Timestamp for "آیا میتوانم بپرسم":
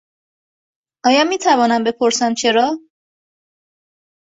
1.07-2.31